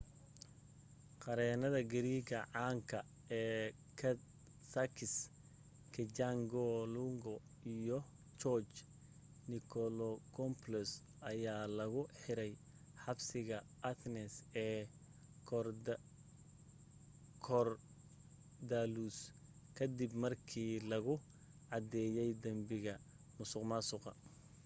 qareennada 1.23 1.79
greek 1.93 2.27
caanka 2.53 2.97
ee 3.41 3.65
sakis 4.73 5.13
kechagioglou 5.93 7.11
iyo 7.75 7.97
george 8.41 8.77
nikolakopoulos 9.51 10.91
ayaa 11.31 11.63
lagu 11.79 12.01
xiray 12.21 12.51
xabsiga 13.03 13.57
athens 13.89 14.33
ee 14.65 14.79
korydallus 17.47 19.17
ka 19.77 19.85
dib 19.97 20.11
markii 20.23 20.73
lagu 20.91 21.13
cadeeyey 21.71 22.31
dambiga 22.43 22.93
musuqmaasuqa 23.37 24.11